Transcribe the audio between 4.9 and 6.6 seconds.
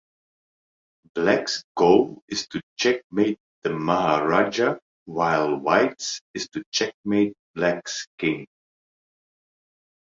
while White's is